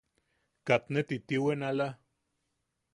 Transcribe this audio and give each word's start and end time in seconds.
Katne 0.69 1.01
titiiwen... 1.07 1.61
ala... 1.69 1.87